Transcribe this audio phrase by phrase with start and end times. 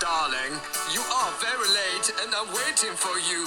[0.00, 0.56] darling.
[0.96, 3.44] You are very late and i'm waiting for you.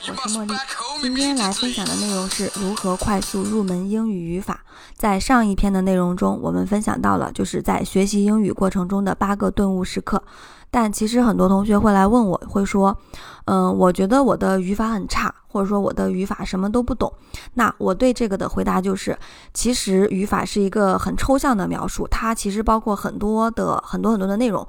[0.00, 0.54] 是茉莉。
[1.02, 4.64] 今天来分享的内容是如何快速入门英语语法。
[4.96, 10.22] 在上一篇的内容中我们分享到了就是在学习英语过程中的八个顿悟时刻。
[10.76, 12.94] 但其实很多同学会来问我，会说，
[13.46, 17.10] 嗯、我觉得我的语法很差，或者说我的语法什么都不懂。
[17.54, 19.18] 那我对这个的回答就是，
[19.54, 24.68] 其实语法是一个很抽象的描述，它其实包括很多的很多很多的内容。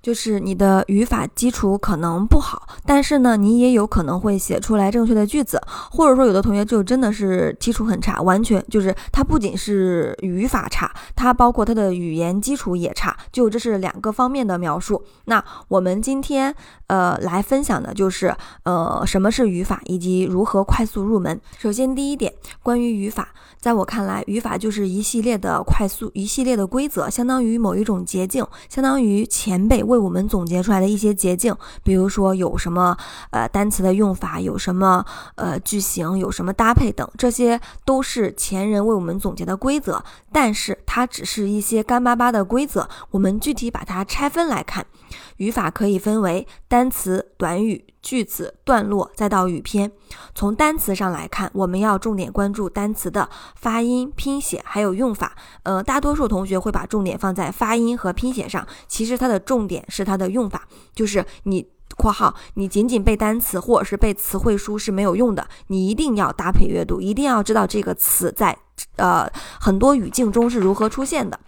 [0.00, 15.02] 就是你的语法基础可能不好，但是呢，你也有可能会写出来正确的句子，或者说有的同学就真的是基础很差，完全就是他不仅是语法差，他包括他的语言基础也差，就这是两个方面的描述。
[15.24, 16.54] 那我们今天
[16.86, 21.38] 呃来分享的就是呃什么是语法以及如何快速入门。
[21.58, 23.28] 首先第一点，关于语法，
[23.60, 31.54] 在我看来，语法就是一系列的快速一系列的规则，相当于某一种捷径，相当于前辈为我们总结出来的一些捷径。
[31.82, 32.96] 比如说有什么
[33.30, 40.02] 呃单词的用法，有什么呃句型，有什么搭配等，这些都是前人为我们总结的规则。
[40.32, 44.86] 但是它只是一些干巴巴的规则，我们具体把它拆分来看，
[45.38, 49.90] 语法可以分为单词、短语、句子、段落，再到语篇。
[50.34, 55.36] 从单词上来看，我们要重点关注单词的发音、拼写还有用法。
[55.62, 61.66] 呃，大多数同学会把重点放在发音和拼写上，其实它的重点是它的用法，就是你。
[61.96, 68.56] （括号）你仅仅背单词或者是背词汇书是没有用的，你一定要搭配阅读，一定要知道这个词在
[68.96, 71.40] 呃很多语境中是如何出现的。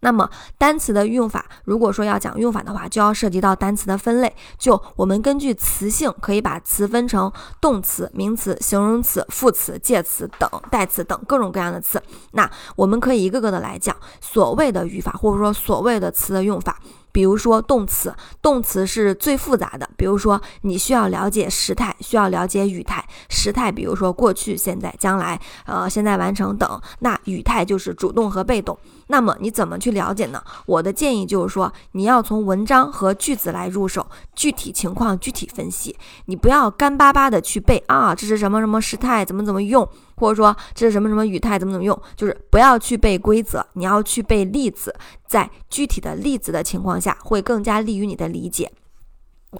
[0.00, 4.34] 那么单词的用法，如果说要讲用法的话，就要涉及到单词的分类。
[4.58, 12.02] 就我们根据词性，可以把词分成动词、名词、形容词、副词、介词等代词等各种各样的词。
[12.32, 16.78] 那我们可以一个个的来讲所谓的语法，或者说所谓的词的用法。
[17.12, 19.88] 比如说动词，动词是最复杂的。
[19.96, 23.04] 比如说，你需要了解时态，需要了解语态。
[23.28, 26.80] 时态，比如说过去、现在、将来，呃，现在完成等。
[27.00, 28.78] 那语态就是主动和被动。
[29.08, 30.42] 那么你怎么去了解呢？
[30.66, 35.96] 我的建议就是说，你要从文章和句子来入手，具体情况具体分析。
[36.26, 39.88] 你不要干巴巴的去背啊，这是什么什么时态，怎么怎么用，
[40.20, 44.94] 或者说这是什么什么语态，怎么怎么用，就是不要去背规则，你要去背例子，
[45.26, 48.70] 在具体的例子的情况下，会更加利于你的理解。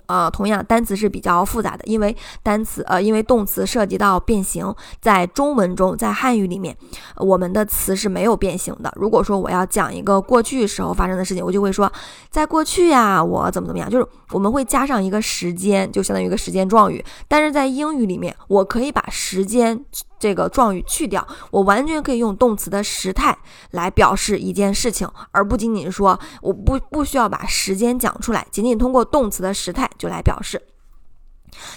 [0.07, 4.73] 呃，同样单词是比较复杂的，因为单词呃，因为动词涉及到变形，
[5.03, 6.77] 在中文中，在汉语里面，
[7.17, 8.93] 我们的词是没有变形的。
[8.95, 11.93] 如果说我要讲一个过去时候发生的事情，我就会说，
[12.31, 17.05] 在过去呀，我怎么怎么样，就是我们会加上一个时间，就相当于一个时间状语。
[17.27, 19.85] 但是在英语里面，我可以把时间
[20.21, 23.37] 这个状语去掉，我完全可以用动词的时态
[23.73, 30.63] 来表示一件事情，而不仅仅是说我不不需要把时间讲出来，仅仅通过动词的时态就来表示。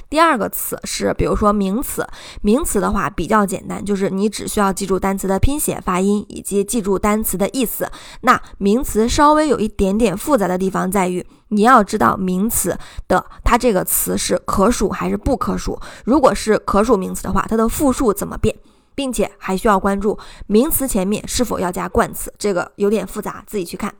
[0.10, 2.08] 第二个词是，比如说名词，
[2.42, 7.90] 名词的话比较简单，就是你只需要记住单词的拼写、发音以及记住单词的意思。
[8.22, 15.80] 那名词稍微有一点点复杂的地方在于，你要知道名词的它这个词是可数还是不可数。
[16.06, 18.56] 如果是可数名词的话，它的复数怎么变？
[18.96, 23.92] 并且还需要关注名词前面是否要加冠词，这个有点复杂，自己去看。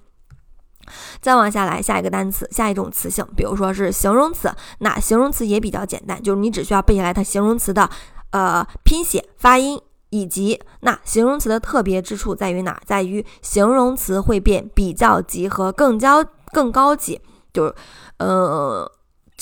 [1.22, 7.90] 再往下来，下一个单词，下一种词性，比如说是形容词，那形容词也比较简单，就是你只需要背下来它形容词的
[8.32, 12.80] 呃拼写、发音，以及那形容词的特别之处在于哪？
[12.86, 17.20] 在于形容词会变比较级和更高更高级，
[17.52, 17.76] 就是
[18.18, 18.92] 呃。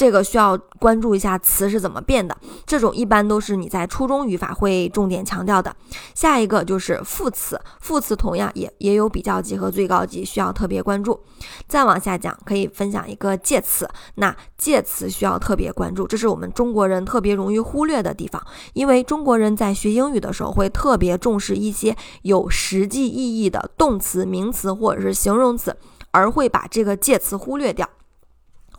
[0.02, 2.36] 这个需要关注一下词是怎么变的，
[2.66, 5.76] 这种一般都是你在初中语法会重点强调的。
[6.16, 11.20] 下一个就是副词，副词同样也也有比较级和最高级，需要特别关注。
[11.68, 25.78] 再往下讲，可以分享一个介词，那介词需要特别关注，这是我们中国人特别容易忽略的地方，因为中国人在学英语的时候会特别重视一些有实际意义的动词、名词或者是形容词，
[26.10, 27.88] 而会把这个介词忽略掉。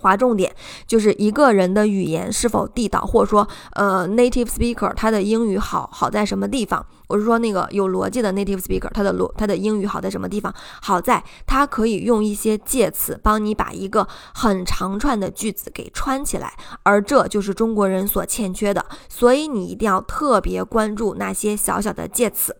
[0.02, 0.54] 划重点
[0.86, 6.84] 就是一个人的语言是否地道，或者说，呃，native speaker 他的英语好好在什么地方？
[7.08, 10.52] 我是说那个有逻辑的 native speaker 他的逻他的英语好在什么地方？
[10.80, 18.84] 好在他可以用一些介词帮你把一个很长串的句子给串起来，而这就是中国人所欠缺的。
[19.08, 22.56] 所以你一定要特别关注那些小小的介词。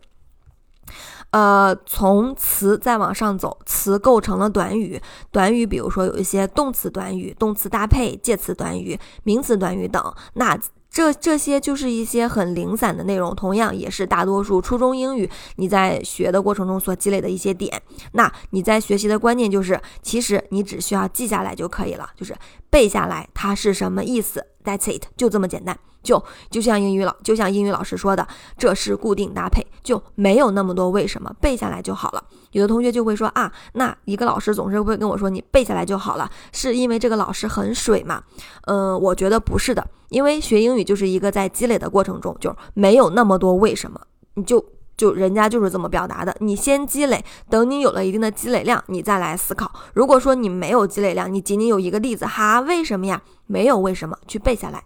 [1.33, 5.01] 呃，从词再往上走，词构成了短语。
[5.31, 10.15] 短语，比如说有一些动词短语、动词搭配、介词短语、名词短语等。
[10.35, 10.59] 那
[10.91, 17.81] 这这些就是一些很零散的内容，同样也是大多数初中英语你在学的过程中所积累的一些点。
[18.13, 22.37] 那你在学习的关键就是，其实你只需要记下来就可以了，就是
[22.69, 24.45] 背下来它是什么意思。
[24.63, 25.79] That's it，就这么简单。
[26.03, 28.27] 就就像英语老就像英语老师说的，
[28.59, 32.23] 这是固定搭配，就没有那么多为什么，背下来就好了。
[32.51, 38.23] 有的同学就会说啊，那一个老师总是会跟我说你背下来就好了，是因为这个老师很水吗？
[38.67, 43.99] 嗯，我觉得不是的，因为学英语就是一个在积累的过程中，就没有那么多为什么，
[44.35, 44.63] 你就
[44.97, 49.73] 就人家就是这么表达的，你先积累，等你有了一定的积累量，你再来思考。
[49.95, 53.23] 如果说你没有积累量，你仅仅有一个例子哈，为什么呀？
[53.47, 54.85] 没有为什么，去背下来。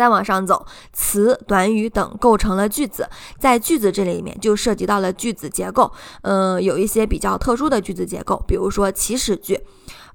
[0.00, 0.64] 再往上走，
[0.94, 3.06] 词、短语等构成了句子，
[3.38, 5.92] 在句子这里面就涉及到了句子结构，
[6.22, 9.60] 嗯，有一些比较特殊的句子结构，比如说祈使句、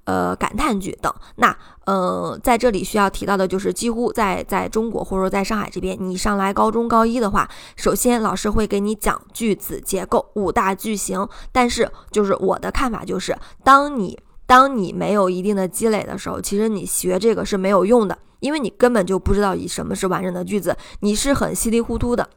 [0.05, 1.13] 呃感叹句等。
[1.35, 1.55] 那，
[1.85, 14.17] 呃，在这里需要提到的就是，几乎在在中国或者说在上海这边，你上来高中高一的话，首先老师会给你讲句子结构五大句型，但是就是我的看法就是，当你
[14.47, 18.17] 当你没有一定的积累的时候，其实你学这个是没有用的。
[18.45, 22.29] 因为你根本就不知道以什么是完整的句子，你是很稀里糊涂的。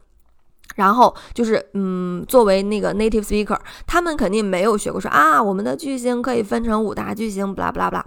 [0.75, 8.03] 然后就是，嗯，作为那个 native speaker，他们肯定没有学过说啊，我们的句型可以分成五大句型，blah blah blah。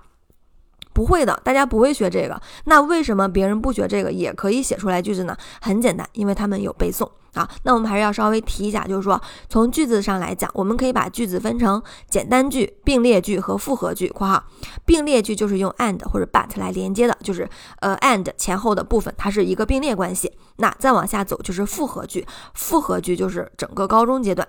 [0.92, 2.40] 不会的，大家不会学这个。
[2.64, 5.36] 那为什么别人不学这个也可以写出来句子呢？
[5.60, 7.48] 很简单，因为他们有背诵啊。
[7.62, 14.42] 那我们还是要稍微提一下，就是说从句子上来讲，我们可以把句子分成简单句、并列句和复合句（括号
[14.84, 17.48] 并列句就是用 and 或者 but 来连接的，就是
[17.80, 20.32] 呃 and 前后的部分它是一个并列关系）。
[20.56, 24.46] 那再往下走就是复合句，复合句就是整个高中阶段。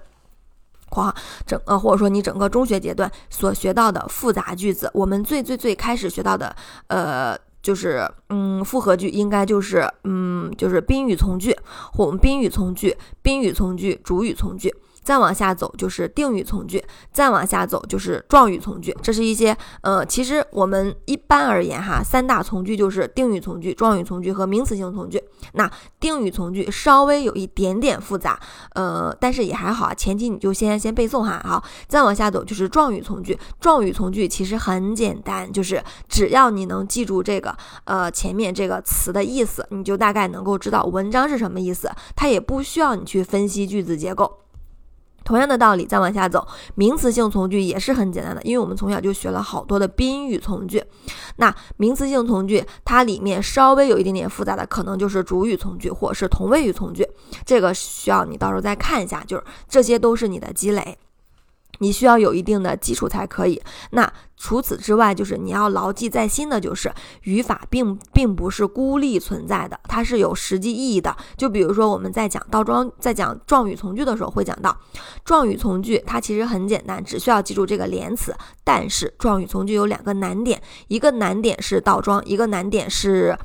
[0.94, 6.56] 括号整呃，或者说你整个中学阶段所学到的复杂句子，我们最最最开始学到的，
[6.88, 11.58] 呃，就是嗯，复合句应该就是嗯，就是宾语从句，
[11.92, 14.74] 或我们宾语从句、宾语从句、主语从句。
[15.04, 18.96] 再往下走就是定语从句，再往下走就是状语从句。
[19.02, 25.22] 这是一些呃，其实我们一般而言哈，三大从句就是定语从句、状语从句和名词性从句。
[25.54, 25.70] 那
[26.00, 28.40] 定语从句稍微有一点点复杂，
[28.76, 29.94] 呃，但是也还好啊。
[29.94, 31.42] 前提你就先先背诵哈。
[31.46, 33.38] 好，再往下走就是状语从句。
[33.60, 37.56] 状语从句其实很简单，就是只要你能记住这个
[37.86, 41.92] 呃前面这个词的意思，你就大概能够知道文章是什么意思。
[42.16, 44.43] 它也不需要你去分析句子结构。
[45.24, 50.84] 同样的道理，再往下走，名词性从句也是很简单的，因为我们从小就学了好多的宾语从句。
[51.38, 57.08] 那名词性从句它里面稍微有一点点复杂的，可能就是主语从句或者是同位语从句，
[57.46, 60.98] 这个需要你到时候再看一下，就是这些都是你的积累。
[61.80, 63.62] 你需要有一定的基础才可以。
[63.92, 66.94] 那除此之外，就是你要牢记在心的，就是
[67.24, 71.16] 语法并并不是孤立存在的，它是有实际意义的。
[71.38, 74.78] 就比如说我们在讲倒装，在讲状语从句的时候，会讲到
[75.24, 78.36] 状语从句，它其实很简单，只需要记住这个连词。
[78.64, 83.38] 但是状语从句有两个难点，一个难点是倒装，一个难点是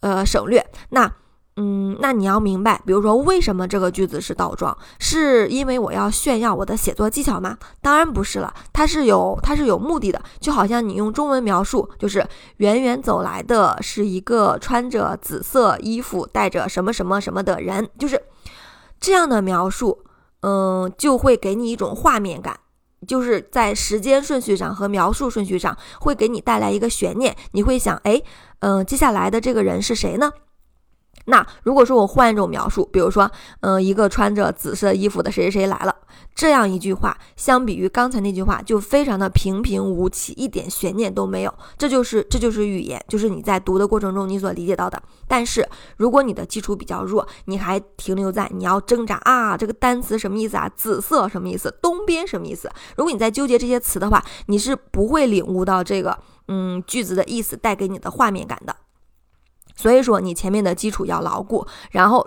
[0.00, 0.64] 呃省略。
[0.88, 1.12] 那
[1.62, 7.58] 嗯，那你要明白，比如说为什么这个句子是倒装，是因为我要炫耀我的写作技巧吗？
[7.82, 12.26] 当然不是了，它是有它是有目的的，就好像你用中文描述，就是
[12.56, 18.22] 远远走来的是一个穿着紫色衣服、带着什么什么什么的人，就是
[18.98, 19.98] 这样的描述，
[20.40, 22.58] 嗯，就会给你一种画面感，
[23.06, 28.22] 就是在时间顺序上和描述顺序上会给你带来一个悬念，你会想，哎，
[28.60, 30.32] 嗯，接下来的这个人是谁呢？
[31.30, 35.94] 那如果说我换一种描述，比如说，嗯，一个穿着紫色衣服的谁谁谁来了，
[36.34, 41.54] 这样一句话，相比于刚才那句话，就非常的平平无奇，一点悬念都没有。
[41.78, 45.00] 这就是这就是语言，就是你在读的过程中你所理解到的。
[45.28, 50.68] 但是如果你的基础比较弱，你还停留在你要挣扎啊，这个单词什么意思啊？
[50.74, 51.72] 紫色什么意思？
[51.80, 52.68] 东边什么意思？
[52.96, 56.18] 如果你在纠结这些词的话，你是不会领悟到这个
[56.48, 58.74] 嗯句子的意思带给你的画面感的。
[59.80, 62.26] 所以说，你前面的基础要牢固，然后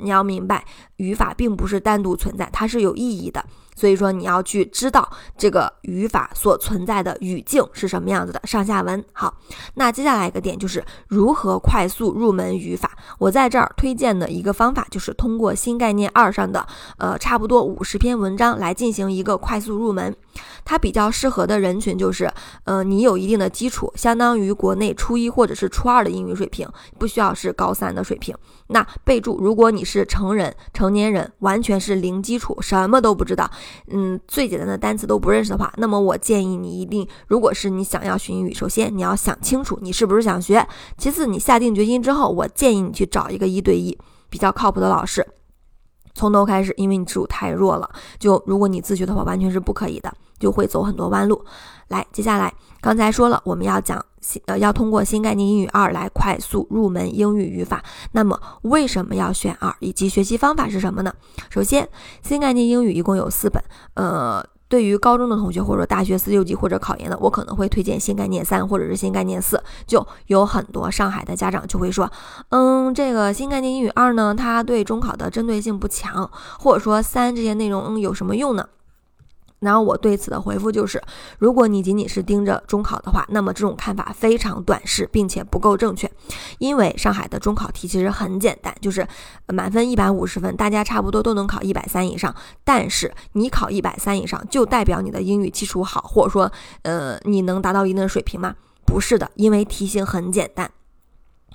[0.00, 0.64] 你要明白，
[0.96, 3.44] 语法并不是单独存在，它是有意义的。
[3.76, 5.06] 所以说，你要去知道
[5.36, 9.04] 这个语法所存在的语境是什么样子的，上下文。
[9.12, 9.34] 好，
[9.74, 12.92] 那接下来一个点就是如何快速入门语法。
[13.18, 16.66] 我在这儿推荐的一个方法就是通过新概念二上的
[16.98, 20.16] 呃差不多五十篇文章来进行一个快速入门。
[20.64, 22.30] 它比较适合的人群就是，
[22.64, 28.34] 呃，你有一定的基础，相当于国内初一或者是初二的英语水平，不需要是高三的水平。
[28.68, 33.50] 那备注，如果你是成人、成年人，完全是零基础，什么都不知道，
[33.88, 43.96] 嗯，最简单的单词都不认识的话，那么我建议你一定，如果是你想要学英语，首先你要想清楚你是不是想学，其次你下定决心之后，我建议你去找一个一对一
[44.30, 45.26] 比较靠谱的老师。
[46.14, 51.44] 从头开始，因为你基础太弱了，就如果你自学的话，完全是不可以的，就会走很多弯路。
[51.88, 57.82] 来，接下来刚才说了，我们要讲新呃，要通过新概念英语二来快速入门英语语法。
[58.12, 61.12] 那么为什么要选二，以及学习方法是什么呢？
[61.50, 61.88] 首先，
[62.22, 63.62] 新概念英语一共有四本，
[63.94, 64.44] 呃。
[64.68, 69.62] 对于高中的同学，或者大学四六级或者考研的，我可能会推荐新概念三或者是新概念四。
[69.86, 72.10] 就有很多上海的家长就会说，
[72.48, 78.66] 嗯，这个新概念英语二呢，它对中考的针对性不强，或者说三这些内容有什么用呢？
[79.64, 81.02] 然后我对此的回复就是，
[81.38, 86.08] 如果你仅仅是盯着中考的话，那么这种看法非常短视，并且不够正确。
[86.58, 89.08] 因为上海的中考题其实很简单，就是
[89.46, 92.32] 满分一百五十分，大家差不多都能考一百三以上。
[92.62, 96.52] 但是你考一百三以上，就代表你的英语基础好，或者说，
[96.82, 98.54] 呃，你能达到一定的水平吗？
[98.84, 100.70] 不是的，因为题型很简单。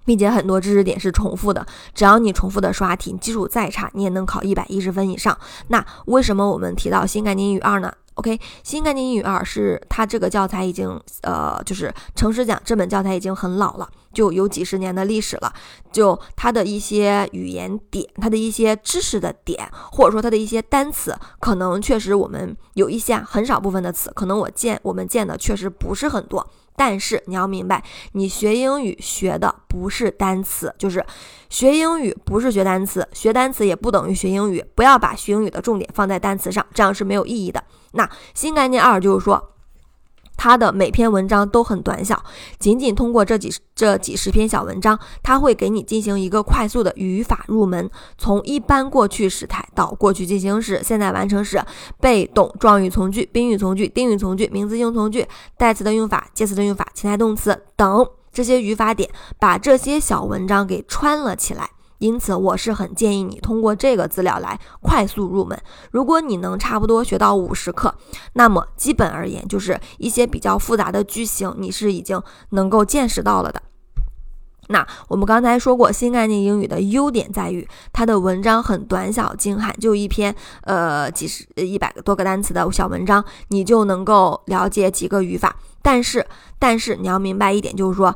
[0.05, 5.37] 并且很多知识点是重复的，只要你重复的刷题，基础再差，你也能考一百一十分以上。
[5.67, 15.53] 那为什么我们提到新概念英语二呢？OK，新概念英语二是它这个教材已经呃，就是诚实讲，这本教材已经很老了，就有几十年的历史了。
[15.91, 26.45] 就它的一些语言点，它的一些知识的点，或者说它的一些单词，可能确实我们有一些很少部分的词，可能我见我们见的确实不是很多。
[26.79, 27.83] 但是你要明白，
[28.13, 31.05] 你学英语学的不是单词，就是
[31.49, 34.63] 学英语不是学单词，学单词也不等于学英语。
[34.75, 37.61] 不要把学英语的重点放在单词上，这样是没有意义的。
[37.91, 39.55] 那新概念二就是说。
[40.39, 42.23] 它的每篇文章都很短小，
[42.59, 51.61] 仅仅通过这几这几十篇小文章，它会给你进行一个快速的语法入门，从一般过去时态到过去进行时、现在完成时、
[51.99, 55.27] 被动状语从句、宾语从句、定语从句、名词性从句、
[55.57, 61.69] 代词的用法、介词的用法、情态动词等这些语法点，把这些小文章给串了起来。
[61.99, 65.61] 因此，我是很建议你通过这个资料来快速入门。
[65.91, 67.93] 如果你能差不多学到五十课，
[68.33, 73.61] 那么基本而言，就是一些比较复杂的句型，你是已经能够见识到了的。
[74.69, 85.55] 那我们刚才说过，新概念英语的优点在于它的文章很短小精悍，就一篇呃几十一百个多个单词的小文章，你就能够了解几个语法。
[85.81, 86.25] 但是，
[86.57, 88.15] 但是你要明白一点，就是说，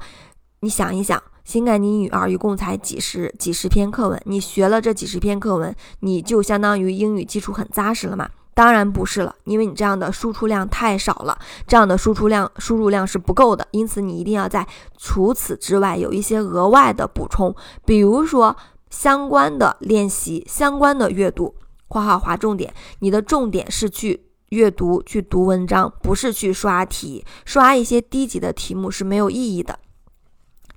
[0.62, 1.22] 你想一想。
[1.44, 8.30] 新概念英语二一共才几十几十篇课文，你学了这几十篇课文，你就相当于英语基础很扎实了嘛？
[8.54, 18.56] 当然不是了，因为你这样的输出量太少了，这样的输出量输入量是不够的，因此你一定要在除此之外有一些额外的补充，比如说
[18.90, 21.56] 相关的练习、相关的阅读。
[21.88, 29.78] 括号划重点，你的重点是去阅读、去读文章，不是去刷题，刷一些低级的题目是没有意义的。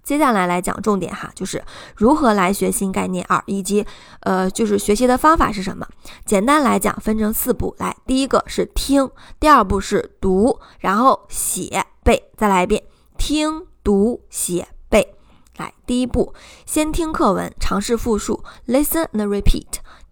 [0.06, 1.62] 接下来来讲重点哈，就是
[1.96, 3.84] 如何来学新概念二，以及
[4.20, 5.84] 呃，就是学习的方法是什么？
[6.24, 7.74] 简单来讲，分成四步。
[7.78, 9.10] 来，第一个是听，
[9.40, 12.30] 第二步是读，然后写背。
[12.36, 12.84] 再来一遍，
[13.18, 15.16] 听读写背。
[15.56, 16.32] 来，第一步，
[16.64, 19.66] 先听课文，尝试复述，listen and repeat。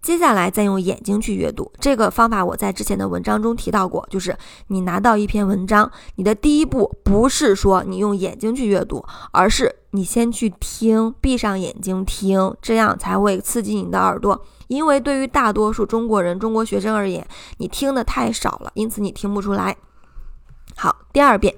[0.05, 14.39] 接下来再用眼睛去阅读，这个方法我在之前的文章中提到过，就是你拿到一篇文章，你的第一步不是说你用眼睛去阅读，而是你先去听，闭上眼睛听，这样才会刺激你的耳朵。
[14.67, 19.75] 因为对于大多数中国人、中国学生而言，你听的太少了，因此你听不出来。
[20.77, 21.55] 好，第二遍，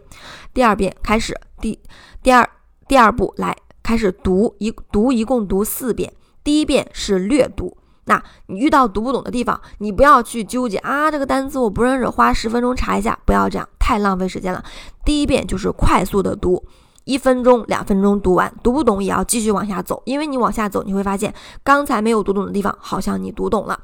[0.55, 1.77] 第二遍开始，第
[2.23, 2.49] 第二
[2.87, 6.13] 第二步来开始读一读，一共读四遍，
[6.45, 7.77] 第一遍是略读。
[8.07, 14.65] 那你遇到读不懂的地方，你不要去纠结啊，这个单词我不认识，花十分钟查一下，不要这样，太浪费时间了。
[15.05, 16.65] 第一遍就是快速的读，
[17.05, 23.81] 一分钟、两分钟读完，读不懂也要继续往下走，因为你往下走，你会发现刚才没有读懂的地方，好像你读懂了。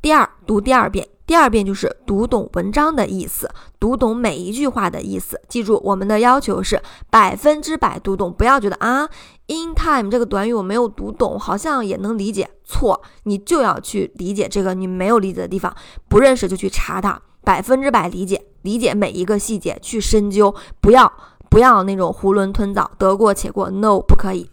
[0.00, 1.08] 第二，读第二遍。
[1.26, 5.40] 第二遍就是读懂文章的意思，读懂每一句话的意思。
[5.48, 6.80] 记住，我们的要求是
[7.10, 9.08] 百分之百读懂，不要觉得啊
[9.48, 12.48] ，in time 这个短语我没有读懂，好像也能理解。
[12.64, 15.74] 错，你就要去理解这个你没有理解的地方，
[16.08, 21.12] 不认识就去查它，百分之百理解，理解每一个细节，去深究，不要
[21.50, 24.48] 不要那种囫囵吞枣，得过且过，no，不可以。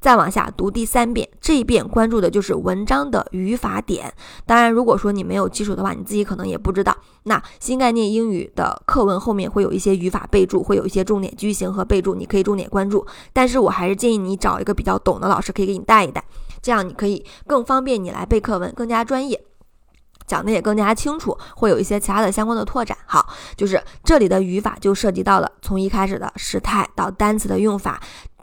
[0.00, 4.12] 再往下读第三遍，这一遍关注的就是文章的语法点。
[4.46, 6.96] 当然，如果说你没有基础的话，你自己可能也不知道。
[7.24, 13.06] 那新概念英语的课文后面会有一些语法备注，会有一些重点句型和备注，你可以重点关注。
[13.32, 16.24] 但是我还是建议你找一个比较懂的老师，可以给你带一带，
[16.60, 19.44] 这样你可以更方便你来背课文，更加专业。
[20.24, 22.96] 讲的也更加清楚，会有一些其他的相关的拓展。
[23.06, 28.00] 好，就是这里的语法就涉及到了从一开始的时态到单词的用法，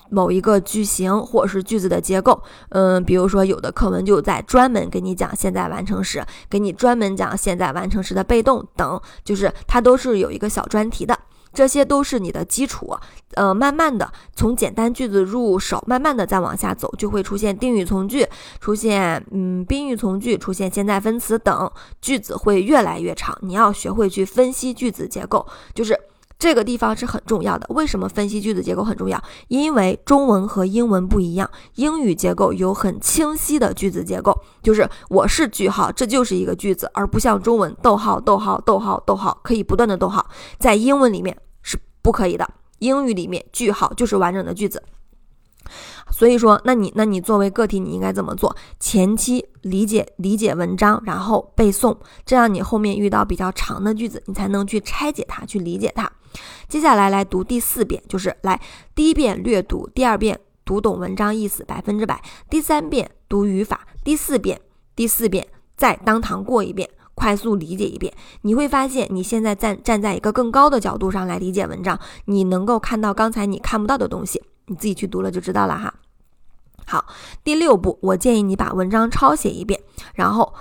[0.09, 2.41] 某一个句型或者是句子的结构。
[2.69, 11.17] 嗯，比如说有的课文就在专门给你讲现在完成时，给你专门讲现在完成时的被动等，就是它都是有一个小专题的。
[11.51, 12.95] 这些都是你的基础，
[13.33, 18.23] 呃，慢慢的从简单句子入手，慢慢的再往下走，就会出现定语从句，
[18.59, 21.69] 出现嗯宾语从句，出现现在分词等，
[22.01, 23.35] 句子会越来越长。
[23.41, 25.99] 你要学会去分析句子结构，就是
[26.39, 27.67] 这个地方是很重要的。
[27.69, 29.21] 为什么分析句子结构很重要？
[29.49, 40.25] 因为中文和英文不一样，英语结构有很清晰的句子结构，就是我是句号，这就是一个句子，而不像中文逗号逗号逗号逗号可以不断的逗号，
[40.57, 41.77] 在英文里面是。
[42.01, 44.81] 不可以的，英语里面句号就是完整的句子。
[46.11, 48.55] 所以说，那你那你作为个体，你应该怎么做？
[48.79, 56.09] 前期理解理解文章，然后背诵，这样你后面遇到比较长的句子，你才能去拆解它，去理解它。
[56.67, 58.59] 接下来来读第四遍，就是来
[58.93, 64.61] 第一遍略读，第二遍读懂文章意思百分之百，第三遍读语法，第四遍
[64.95, 66.89] 第四遍再当堂过一遍。
[67.15, 75.93] 快速理解一遍，你会发现你现在站站在一个更高的角度上来理解文章，你能够看到刚才你看不到的东西，你自己去读了就知道了哈。
[76.85, 77.05] 好，
[77.43, 79.81] 第六步，我建议你把文章抄写一遍，
[80.15, 80.53] 然后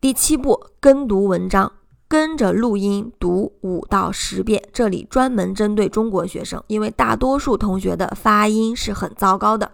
[0.00, 1.72] 第七步跟读文章。
[2.08, 9.72] 跟着录音读五到十遍，这里专门针对中国学生，因为大多数同学的发音是很糟糕的，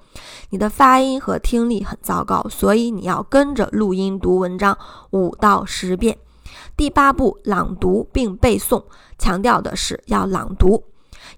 [0.49, 4.77] 你的发音和听力很糟糕，所以你要跟着录音读文章
[5.11, 6.17] 五到十遍。
[6.75, 8.83] 第八步，朗读并背诵，
[9.19, 10.85] 强调的是要朗读。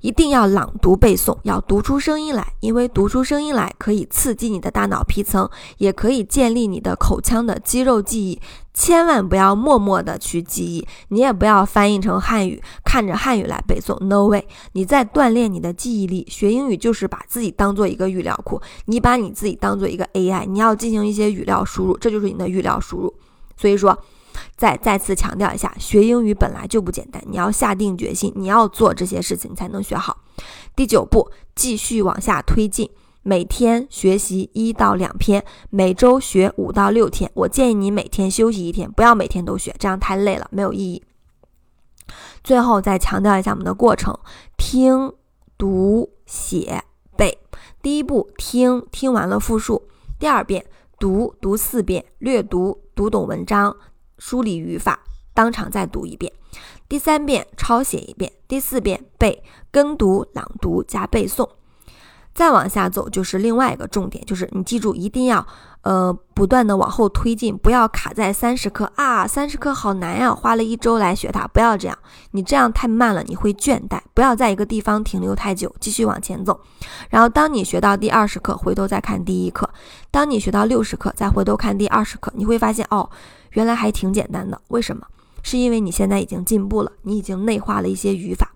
[0.00, 5.48] 一定要朗读背诵，要读出声音来，因为读出声音来可以刺激你的大脑皮层，
[5.78, 8.40] 也可以建立你的口腔的肌肉记忆。
[8.72, 13.96] 千万不要默默的去记忆，你也不要翻译成汉语，看着汉语来背诵。
[14.04, 14.46] No way！
[14.72, 16.26] 你在锻炼你的记忆力。
[16.28, 23.14] 学英语就是把自己当做一个语料库，你把你自己当做一个 AI，你要进行一些语料输入，这就是你的语料输入。
[23.56, 23.96] 所以说。
[24.56, 30.18] 再再次强调一下，学英语本来就不简单，你要下定决心，你要做这些事情才能学好。
[30.76, 32.88] 第九步，继续往下推进，
[33.22, 37.30] 每天学习一到两篇，每周学五到六天。
[37.34, 41.02] 我建议你每天休息一天，不要每天都学，这样太累了，没有意义。
[42.42, 44.16] 最后再强调一下我们的过程：
[44.56, 45.12] 听、
[45.58, 46.84] 读、写、
[47.16, 47.38] 背。
[47.82, 49.82] 第一步，听，听完了复述；
[50.18, 50.64] 第二遍，
[50.98, 53.74] 读，读四遍，略读，读懂文章。
[54.18, 55.00] 梳理语法，
[55.32, 56.32] 当场再读一遍，
[56.88, 61.48] 第三遍抄写一遍，第四遍背跟读、朗读加背诵。
[62.32, 65.46] 再往下走就是另外一个重点，就是你记住一定要
[65.82, 71.96] 呃不断的往后推进，不要卡在三十课啊，三十课好难呀，花了一周来学它，不要这样，
[72.32, 74.00] 你这样太慢了，你会倦怠。
[74.14, 76.60] 不要在一个地方停留太久，继续往前走。
[77.08, 79.68] 然后当你学到第二十课，回头再看第一课；
[80.10, 83.08] 当你学到六十课，再回头看第二十课，你会发现哦，
[83.54, 84.60] 原来还挺简单的。
[84.68, 85.04] 为什么？
[85.42, 88.50] 是因为你现在已经进步了，你已经内化了一些语法。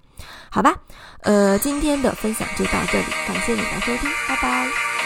[0.51, 0.75] 好吧，
[1.21, 4.98] 呃，今天的分享就到这里，感谢你的收听，拜拜。